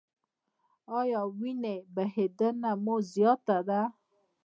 ایا 0.99 1.21
وینې 1.39 1.75
بهیدنه 1.93 2.71
مو 2.83 2.95
زیاته 3.13 3.57
ده؟ 3.67 3.81